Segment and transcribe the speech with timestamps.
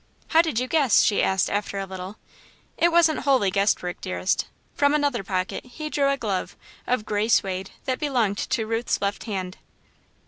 [0.29, 2.17] "How did you guess?" she asked, after a little.
[2.75, 6.55] "It wasn't wholly guess work, dearest." From another pocket, he drew a glove,
[6.87, 9.59] of grey suede, that belonged to Ruth's left hand.